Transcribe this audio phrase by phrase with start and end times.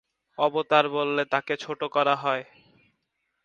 [0.37, 2.43] অবতার বললে তাঁকে ছোট করা হয়।